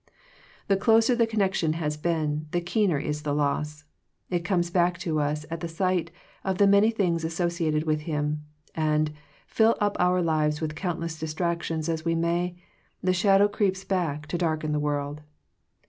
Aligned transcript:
The 0.67 0.77
closer 0.77 1.13
the 1.15 1.27
connection 1.27 1.73
has 1.73 1.95
been, 1.95 2.47
the 2.49 2.59
keener 2.59 2.97
is 2.97 3.21
the 3.21 3.35
loss. 3.35 3.83
It 4.31 4.43
comes 4.43 4.71
back 4.71 4.97
to 5.01 5.19
us 5.19 5.45
at 5.51 5.59
the 5.59 5.67
sight 5.67 6.09
of 6.43 6.57
the 6.57 6.65
many 6.65 6.89
things 6.89 7.23
associated 7.23 7.83
with 7.83 7.99
him, 8.09 8.41
and, 8.73 9.13
fill 9.45 9.77
up 9.79 9.95
our 9.99 10.19
lives 10.23 10.59
with 10.59 10.73
countless 10.73 11.19
distractions 11.19 11.87
as 11.87 12.03
we 12.03 12.15
may, 12.15 12.55
the 13.03 13.13
shadow 13.13 13.47
creeps 13.47 13.83
back 13.83 14.25
to 14.29 14.39
darken 14.39 14.71
the 14.71 14.79
world. 14.79 15.21